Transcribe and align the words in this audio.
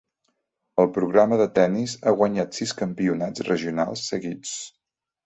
El 0.83 0.87
programa 0.93 1.37
de 1.41 1.45
tennis 1.59 1.93
ha 2.03 2.13
guanyat 2.21 2.57
sis 2.61 2.73
campionats 2.79 3.47
regionals 3.51 4.07
seguits. 4.15 4.57